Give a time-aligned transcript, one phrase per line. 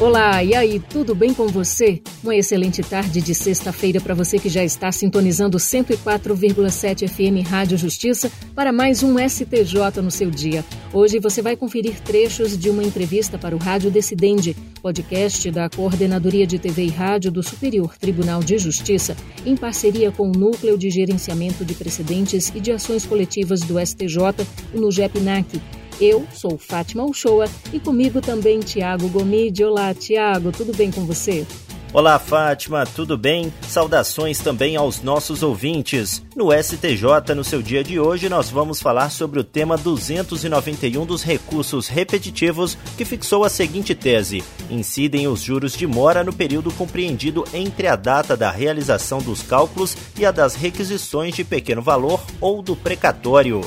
[0.00, 2.00] Olá, e aí, tudo bem com você?
[2.22, 8.30] Uma excelente tarde de sexta-feira para você que já está sintonizando 104,7 FM Rádio Justiça
[8.54, 10.64] para mais um STJ no seu dia.
[10.92, 16.46] Hoje você vai conferir trechos de uma entrevista para o Rádio Decidente, podcast da Coordenadoria
[16.46, 20.90] de TV e Rádio do Superior Tribunal de Justiça, em parceria com o Núcleo de
[20.90, 25.60] Gerenciamento de Precedentes e de Ações Coletivas do STJ, o NUGEPNAC
[26.00, 29.64] eu sou Fátima Uchoa e comigo também Tiago Gomide.
[29.64, 31.46] Olá, Tiago, tudo bem com você?
[31.90, 33.52] Olá, Fátima, tudo bem?
[33.62, 36.22] Saudações também aos nossos ouvintes.
[36.36, 41.22] No STJ, no seu dia de hoje, nós vamos falar sobre o tema 291 dos
[41.22, 47.44] recursos repetitivos, que fixou a seguinte tese: incidem os juros de mora no período compreendido
[47.54, 52.60] entre a data da realização dos cálculos e a das requisições de pequeno valor ou
[52.60, 53.62] do precatório.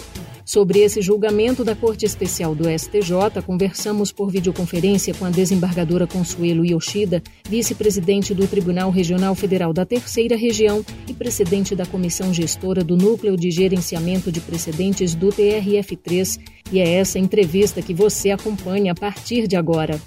[0.51, 6.65] Sobre esse julgamento da Corte Especial do STJ, conversamos por videoconferência com a desembargadora Consuelo
[6.65, 12.97] Yoshida, vice-presidente do Tribunal Regional Federal da Terceira Região e presidente da Comissão Gestora do
[12.97, 16.41] Núcleo de Gerenciamento de Precedentes do TRF3.
[16.69, 20.01] E é essa entrevista que você acompanha a partir de agora.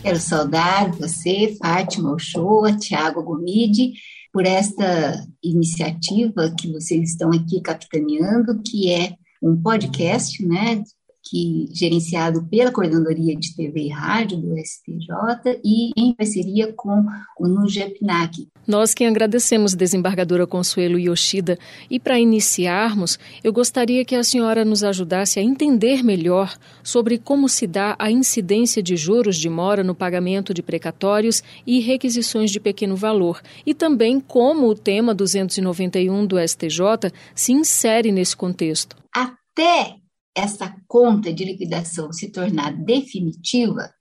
[0.00, 3.94] Quero saudar você, Fátima Ochoa, Tiago Gomide,
[4.32, 10.82] por esta iniciativa que vocês estão aqui capitaneando, que é um podcast, né,
[11.28, 17.04] que gerenciado pela Coordenadoria de TV e Rádio do STJ e em parceria com
[17.38, 18.48] o NUGEPNAC.
[18.66, 21.58] Nós que agradecemos, desembargadora Consuelo Yoshida.
[21.90, 27.48] E para iniciarmos, eu gostaria que a senhora nos ajudasse a entender melhor sobre como
[27.48, 32.60] se dá a incidência de juros de mora no pagamento de precatórios e requisições de
[32.60, 38.96] pequeno valor, e também como o tema 291 do STJ se insere nesse contexto.
[39.14, 39.96] Até
[40.38, 43.92] essa conta de liquidação se tornar definitiva,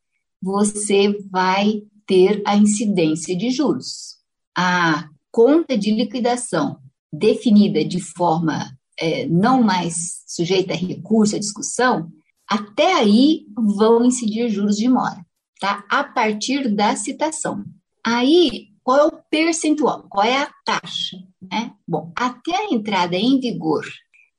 [0.41, 4.17] você vai ter a incidência de juros.
[4.55, 6.79] A conta de liquidação
[7.11, 12.11] definida de forma é, não mais sujeita a recurso, a discussão,
[12.47, 15.25] até aí vão incidir juros de mora,
[15.59, 15.83] tá?
[15.89, 17.65] A partir da citação.
[18.05, 20.07] Aí, qual é o percentual?
[20.09, 21.17] Qual é a taxa?
[21.41, 21.73] Né?
[21.87, 23.85] Bom, até a entrada em vigor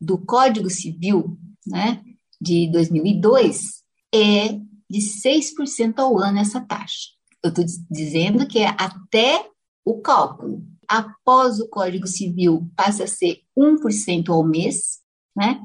[0.00, 1.36] do Código Civil
[1.68, 2.02] né,
[2.40, 3.82] de 2002
[4.14, 4.58] é
[4.90, 7.08] de 6% ao ano essa taxa.
[7.42, 9.46] Eu estou dizendo que é até
[9.84, 10.62] o cálculo.
[10.88, 14.98] Após o Código Civil passa a ser 1% ao mês,
[15.36, 15.60] né?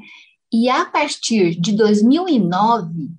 [0.52, 3.10] E a partir de 2009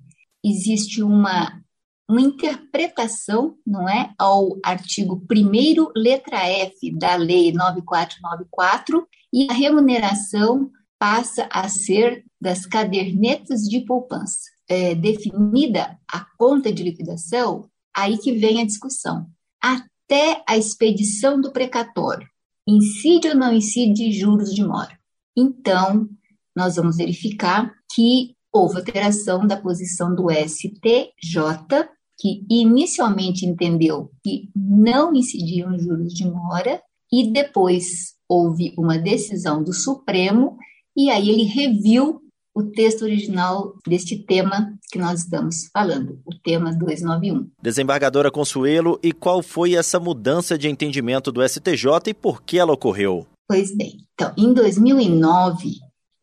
[0.43, 1.61] existe uma,
[2.07, 10.71] uma interpretação, não é, ao artigo 1 letra F da Lei 9494 e a remuneração
[11.05, 14.39] passa a ser das cadernetas de poupança.
[14.67, 19.27] É, definida a conta de liquidação, aí que vem a discussão.
[19.61, 22.27] Até a expedição do precatório,
[22.67, 24.97] incide ou não incide juros de mora?
[25.37, 26.09] Então,
[26.55, 31.87] nós vamos verificar que houve alteração da posição do STJ,
[32.17, 36.81] que inicialmente entendeu que não incidiam juros de mora,
[37.13, 40.57] e depois houve uma decisão do Supremo
[40.95, 42.21] e aí ele reviu
[42.55, 47.49] o texto original deste tema que nós estamos falando, o tema 291.
[47.61, 52.71] Desembargadora Consuelo, e qual foi essa mudança de entendimento do STJ e por que ela
[52.71, 53.27] ocorreu?
[53.45, 55.71] Pois bem, então, em 2009,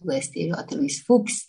[0.00, 1.44] do STJ, Luiz Fux,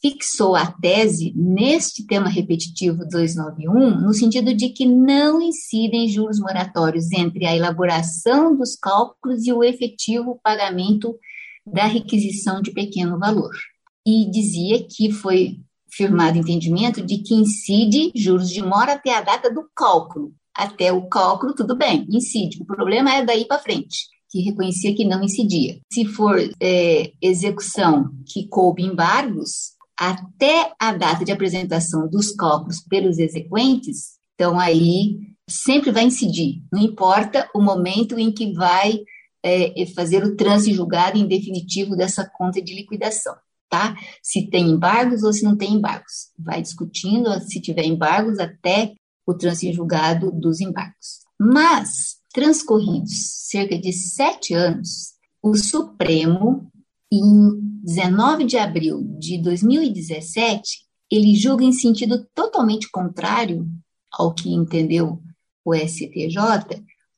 [0.00, 7.10] fixou a tese neste tema repetitivo 291, no sentido de que não incidem juros moratórios
[7.10, 11.18] entre a elaboração dos cálculos e o efetivo pagamento
[11.66, 13.54] da requisição de pequeno valor.
[14.06, 15.58] E dizia que foi
[15.96, 20.32] firmado entendimento de que incide juros de mora até a data do cálculo.
[20.54, 22.62] Até o cálculo, tudo bem, incide.
[22.62, 25.78] O problema é daí para frente, que reconhecia que não incidia.
[25.92, 33.18] Se for é, execução que coube embargos, até a data de apresentação dos cálculos pelos
[33.18, 35.18] exequentes, então aí
[35.48, 39.00] sempre vai incidir, não importa o momento em que vai
[39.44, 43.34] é, fazer o trânsito julgado em definitivo dessa conta de liquidação.
[43.74, 43.96] Tá?
[44.22, 46.30] Se tem embargos ou se não tem embargos.
[46.38, 48.94] Vai discutindo se tiver embargos até
[49.26, 51.24] o trânsito em julgado dos embargos.
[51.38, 53.10] Mas, transcorridos
[53.48, 56.70] cerca de sete anos, o Supremo,
[57.12, 57.20] em
[57.82, 63.66] 19 de abril de 2017, ele julga em sentido totalmente contrário
[64.12, 65.20] ao que entendeu
[65.64, 66.38] o STJ,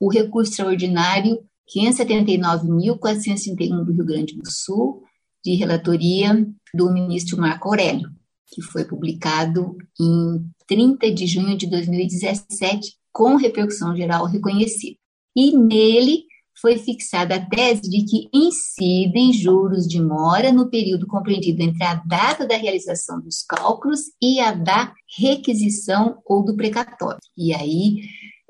[0.00, 1.38] o recurso extraordinário
[1.76, 5.05] 579.431 do Rio Grande do Sul,
[5.46, 6.44] de relatoria
[6.74, 8.10] do ministro Marco Aurélio,
[8.48, 14.98] que foi publicado em 30 de junho de 2017, com repercussão geral reconhecida.
[15.36, 16.24] E nele
[16.60, 21.94] foi fixada a tese de que incidem juros de mora no período compreendido entre a
[21.94, 27.20] data da realização dos cálculos e a da requisição ou do precatório.
[27.36, 28.00] E aí,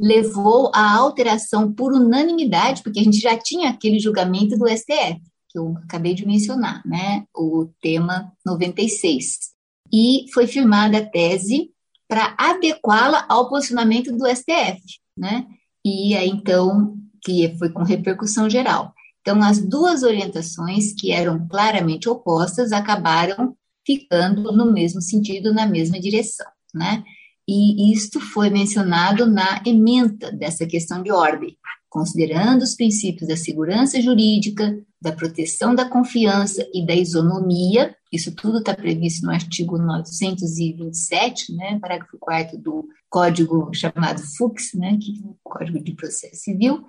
[0.00, 5.58] levou à alteração por unanimidade, porque a gente já tinha aquele julgamento do STF, que
[5.58, 9.50] eu acabei de mencionar, né, o tema 96.
[9.92, 11.70] E foi firmada a tese
[12.08, 14.82] para adequá-la ao posicionamento do STF,
[15.16, 15.46] né?
[15.84, 18.94] E aí, então, que foi com repercussão geral.
[19.20, 23.54] Então, as duas orientações que eram claramente opostas acabaram
[23.86, 27.04] ficando no mesmo sentido, na mesma direção, né?
[27.52, 31.56] E isto foi mencionado na ementa dessa questão de ordem,
[31.88, 38.58] considerando os princípios da segurança jurídica, da proteção da confiança e da isonomia, isso tudo
[38.58, 45.26] está previsto no artigo 927, né, parágrafo 4 do código chamado FUX, né, que é
[45.26, 46.84] o Código de Processo Civil,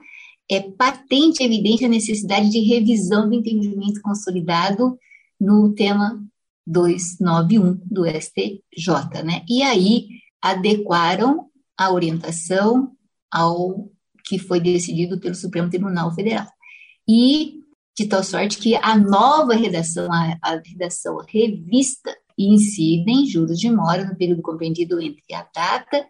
[0.48, 4.96] é patente e evidente a necessidade de revisão do entendimento consolidado
[5.40, 6.24] no tema
[6.68, 9.44] 291 do STJ, né?
[9.50, 12.92] E aí adequaram a orientação
[13.32, 13.90] ao
[14.26, 16.48] que foi decidido pelo Supremo Tribunal Federal.
[17.08, 17.62] E
[17.98, 23.70] de tal sorte que a nova redação, a, a redação revista, incide em juros de
[23.70, 26.08] mora no período compreendido entre a data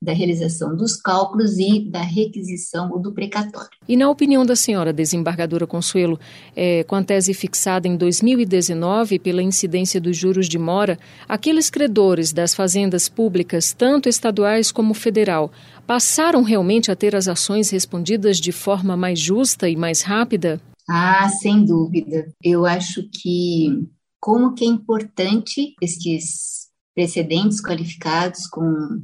[0.00, 3.68] da realização dos cálculos e da requisição ou do precatório.
[3.88, 6.18] E na opinião da senhora desembargadora Consuelo,
[6.54, 10.98] é, com a tese fixada em 2019 pela incidência dos juros de mora,
[11.28, 15.50] aqueles credores das fazendas públicas, tanto estaduais como federal,
[15.86, 20.60] passaram realmente a ter as ações respondidas de forma mais justa e mais rápida?
[20.88, 22.32] Ah, sem dúvida.
[22.42, 23.86] Eu acho que
[24.20, 29.00] como que é importante estes precedentes qualificados com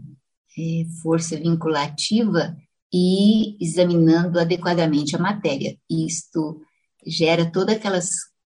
[0.59, 2.56] é, força vinculativa
[2.93, 5.77] e examinando adequadamente a matéria.
[5.91, 6.61] Isto
[7.06, 8.11] gera todas aquelas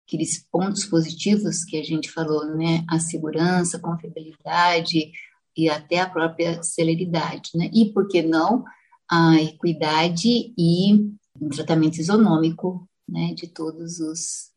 [0.08, 2.86] aqueles pontos positivos que a gente falou, né?
[2.88, 5.12] A segurança, confiabilidade
[5.58, 7.70] e até a própria celeridade, né?
[7.74, 8.64] E por que não
[9.10, 10.94] a equidade e
[11.42, 13.34] um tratamento isonômico, né?
[13.34, 14.52] De todos os,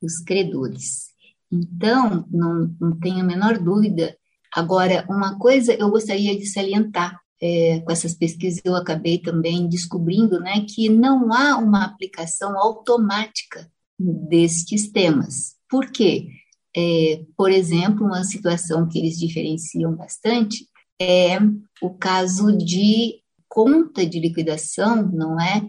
[0.00, 1.08] os credores.
[1.50, 4.16] Então, não, não tenho a menor dúvida
[4.54, 10.38] Agora, uma coisa eu gostaria de salientar, é, com essas pesquisas eu acabei também descobrindo
[10.38, 13.68] né, que não há uma aplicação automática
[13.98, 15.56] destes temas.
[15.68, 16.28] Por quê?
[16.74, 20.66] É, por exemplo, uma situação que eles diferenciam bastante
[21.00, 21.38] é
[21.82, 25.66] o caso de conta de liquidação, não é?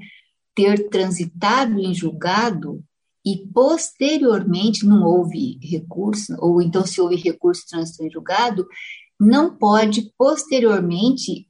[0.56, 2.84] Ter transitado em julgado
[3.26, 8.68] e posteriormente não houve recurso, ou então se houve recurso trânsito em julgado,
[9.20, 11.48] não pode posteriormente,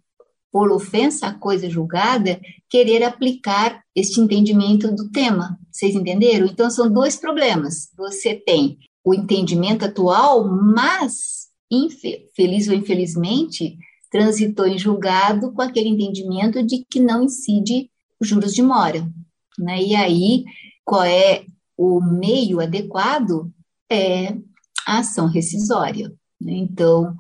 [0.52, 2.40] por ofensa à coisa julgada,
[2.70, 5.58] querer aplicar este entendimento do tema.
[5.72, 6.46] Vocês entenderam?
[6.46, 7.90] Então são dois problemas.
[7.98, 11.44] Você tem o entendimento atual, mas
[12.36, 13.78] feliz ou infelizmente
[14.12, 17.90] transitou em julgado com aquele entendimento de que não incide
[18.20, 19.10] os juros de mora.
[19.58, 19.82] Né?
[19.82, 20.44] E aí,
[20.86, 21.44] qual é
[21.78, 23.52] o meio adequado
[23.92, 24.36] é
[24.88, 26.12] a ação rescisória.
[26.40, 26.54] Né?
[26.54, 27.16] Então,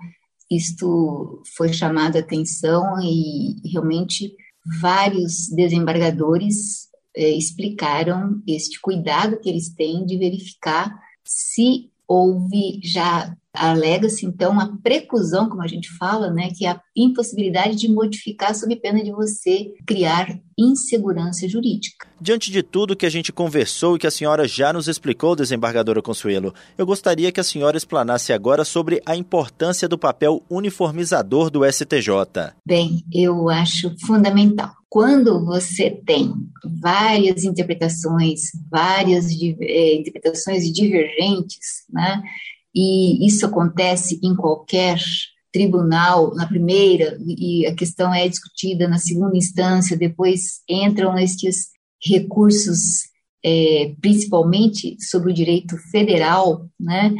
[0.49, 4.35] isto foi chamado a atenção e realmente
[4.81, 10.93] vários desembargadores é, explicaram este cuidado que eles têm de verificar
[11.23, 16.81] se houve já Alega-se, então, a preclusão, como a gente fala, né, que é a
[16.95, 22.07] impossibilidade de modificar sob pena de você criar insegurança jurídica.
[22.19, 26.01] Diante de tudo que a gente conversou e que a senhora já nos explicou, desembargadora
[26.01, 31.63] Consuelo, eu gostaria que a senhora explanasse agora sobre a importância do papel uniformizador do
[31.65, 32.53] STJ.
[32.65, 34.71] Bem, eu acho fundamental.
[34.89, 36.31] Quando você tem
[36.79, 39.25] várias interpretações, várias
[39.59, 42.21] é, interpretações divergentes, né,
[42.73, 44.99] e isso acontece em qualquer
[45.51, 51.67] tribunal na primeira e a questão é discutida na segunda instância, depois entram estes
[52.03, 53.03] recursos,
[53.45, 57.13] é, principalmente sobre o direito federal, né?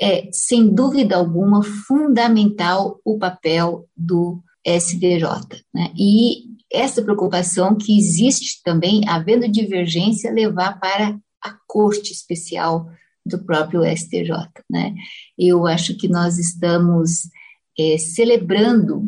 [0.00, 5.26] É, sem dúvida alguma, fundamental o papel do SDJ.
[5.74, 5.92] Né?
[5.98, 12.88] E essa preocupação que existe também, havendo divergência, levar para a Corte Especial
[13.24, 14.30] do próprio STJ.
[14.70, 14.94] Né?
[15.38, 17.28] Eu acho que nós estamos
[17.78, 19.02] é, celebrando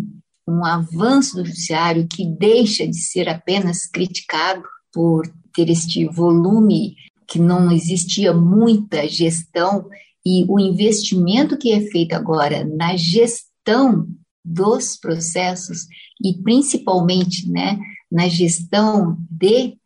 [0.46, 7.38] um avanço do judiciário que deixa de ser apenas criticado por ter este volume que
[7.38, 9.88] não existia muita gestão
[10.24, 14.06] e o investimento que é feito agora na gestão
[14.44, 15.86] dos processos
[16.22, 17.78] e principalmente, né,
[18.10, 19.76] na gestão de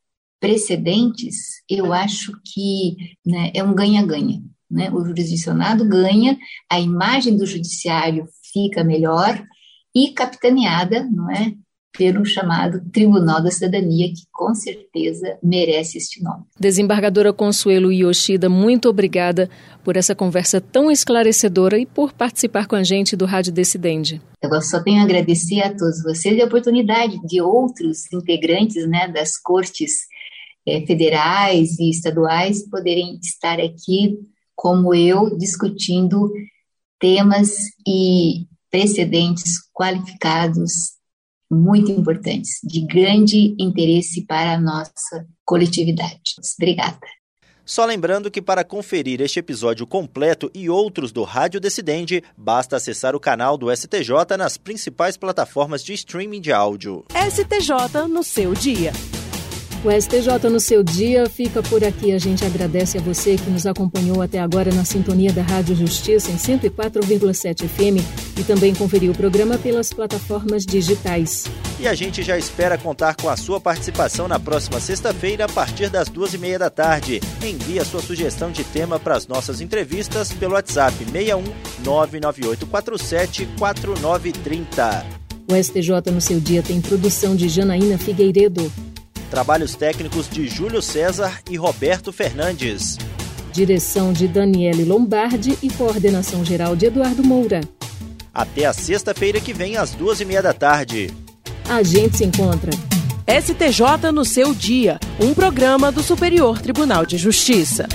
[0.40, 4.40] precedentes, eu acho que né, é um ganha-ganha.
[4.70, 4.90] Né?
[4.90, 6.38] O jurisdicionado ganha,
[6.70, 9.42] a imagem do judiciário fica melhor
[9.94, 11.54] e capitaneada, não é,
[11.96, 16.44] pelo chamado Tribunal da Cidadania, que com certeza merece este nome.
[16.58, 19.50] Desembargadora Consuelo Yoshida, muito obrigada
[19.82, 24.20] por essa conversa tão esclarecedora e por participar com a gente do Rádio Decidente.
[24.40, 29.08] Eu só tenho a agradecer a todos vocês e a oportunidade de outros integrantes né,
[29.08, 30.06] das cortes
[30.68, 34.18] é, federais e estaduais poderem estar aqui,
[34.54, 36.32] como eu, discutindo
[36.98, 37.56] temas
[37.86, 40.98] e precedentes qualificados
[41.50, 46.34] muito importantes, de grande interesse para a nossa coletividade.
[46.58, 46.98] Obrigada.
[47.64, 53.14] Só lembrando que para conferir este episódio completo e outros do Rádio Decidente, basta acessar
[53.14, 57.04] o canal do STJ nas principais plataformas de streaming de áudio.
[57.12, 58.92] STJ no seu dia.
[59.84, 62.10] O STJ no seu dia fica por aqui.
[62.10, 66.32] A gente agradece a você que nos acompanhou até agora na sintonia da Rádio Justiça
[66.32, 68.02] em 104,7 FM
[68.36, 71.44] e também conferiu o programa pelas plataformas digitais.
[71.78, 75.88] E a gente já espera contar com a sua participação na próxima sexta-feira, a partir
[75.88, 77.20] das duas e meia da tarde.
[77.40, 81.44] Envie a sua sugestão de tema para as nossas entrevistas pelo WhatsApp 61
[81.84, 85.06] 99847 4930.
[85.48, 88.87] O STJ no seu dia tem produção de Janaína Figueiredo.
[89.30, 92.96] Trabalhos técnicos de Júlio César e Roberto Fernandes.
[93.52, 97.60] Direção de Daniele Lombardi e coordenação geral de Eduardo Moura.
[98.32, 101.10] Até a sexta-feira que vem, às duas e meia da tarde.
[101.68, 102.70] A gente se encontra.
[103.26, 107.86] STJ no seu dia, um programa do Superior Tribunal de Justiça.